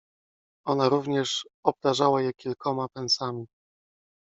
[0.65, 3.45] Ona również obdarzała je kilkoma pensami…